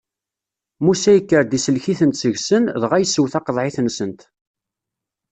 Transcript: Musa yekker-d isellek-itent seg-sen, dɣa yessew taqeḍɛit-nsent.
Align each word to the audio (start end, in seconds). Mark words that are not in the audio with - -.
Musa 0.85 1.11
yekker-d 1.13 1.57
isellek-itent 1.57 2.19
seg-sen, 2.23 2.63
dɣa 2.81 2.97
yessew 2.99 3.25
taqeḍɛit-nsent. 3.33 4.21